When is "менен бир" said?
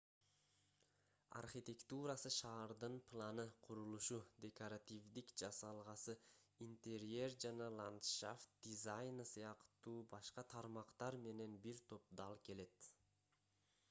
11.29-11.85